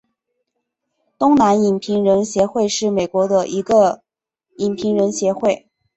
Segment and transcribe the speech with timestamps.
[1.19, 4.01] 东南影评人协会是美国的一个
[4.57, 5.67] 影评人协会。